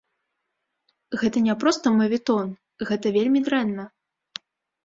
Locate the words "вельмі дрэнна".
3.19-3.83